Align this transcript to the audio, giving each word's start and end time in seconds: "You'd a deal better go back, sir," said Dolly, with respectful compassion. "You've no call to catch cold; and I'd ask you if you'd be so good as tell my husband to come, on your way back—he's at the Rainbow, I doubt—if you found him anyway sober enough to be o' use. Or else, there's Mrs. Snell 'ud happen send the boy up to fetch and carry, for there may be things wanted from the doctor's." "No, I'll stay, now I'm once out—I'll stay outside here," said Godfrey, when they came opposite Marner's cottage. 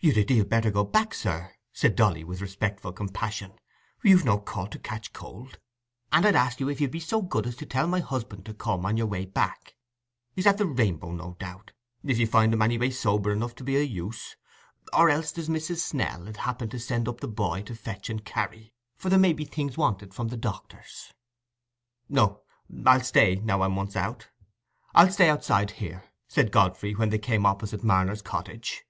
"You'd 0.00 0.16
a 0.16 0.24
deal 0.24 0.46
better 0.46 0.70
go 0.70 0.82
back, 0.82 1.12
sir," 1.12 1.52
said 1.74 1.94
Dolly, 1.94 2.24
with 2.24 2.40
respectful 2.40 2.90
compassion. 2.90 3.52
"You've 4.02 4.24
no 4.24 4.38
call 4.38 4.66
to 4.66 4.78
catch 4.78 5.12
cold; 5.12 5.58
and 6.10 6.24
I'd 6.24 6.34
ask 6.34 6.58
you 6.58 6.70
if 6.70 6.80
you'd 6.80 6.90
be 6.90 7.00
so 7.00 7.20
good 7.20 7.46
as 7.46 7.56
tell 7.56 7.86
my 7.86 8.00
husband 8.00 8.46
to 8.46 8.54
come, 8.54 8.86
on 8.86 8.96
your 8.96 9.06
way 9.06 9.26
back—he's 9.26 10.46
at 10.46 10.56
the 10.56 10.64
Rainbow, 10.64 11.12
I 11.22 11.34
doubt—if 11.38 12.18
you 12.18 12.26
found 12.26 12.54
him 12.54 12.62
anyway 12.62 12.88
sober 12.88 13.30
enough 13.30 13.54
to 13.56 13.62
be 13.62 13.76
o' 13.76 13.80
use. 13.82 14.36
Or 14.94 15.10
else, 15.10 15.32
there's 15.32 15.50
Mrs. 15.50 15.80
Snell 15.80 16.26
'ud 16.26 16.38
happen 16.38 16.70
send 16.78 17.04
the 17.04 17.12
boy 17.28 17.58
up 17.60 17.66
to 17.66 17.74
fetch 17.74 18.08
and 18.08 18.24
carry, 18.24 18.72
for 18.96 19.10
there 19.10 19.18
may 19.18 19.34
be 19.34 19.44
things 19.44 19.76
wanted 19.76 20.14
from 20.14 20.28
the 20.28 20.38
doctor's." 20.38 21.12
"No, 22.08 22.40
I'll 22.86 23.02
stay, 23.02 23.34
now 23.34 23.60
I'm 23.60 23.76
once 23.76 23.96
out—I'll 23.96 25.10
stay 25.10 25.28
outside 25.28 25.72
here," 25.72 26.04
said 26.26 26.52
Godfrey, 26.52 26.94
when 26.94 27.10
they 27.10 27.18
came 27.18 27.44
opposite 27.44 27.84
Marner's 27.84 28.22
cottage. 28.22 28.84